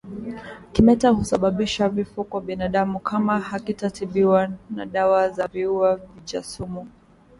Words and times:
Kimeta 0.71 1.09
husababisa 1.09 1.89
vifo 1.89 2.23
kwa 2.23 2.41
binadamu 2.41 2.99
kama 2.99 3.39
hakitatibiwa 3.39 4.49
na 4.69 4.85
dawa 4.85 5.29
za 5.29 5.47
viua 5.47 5.95
vijasumu 5.95 6.87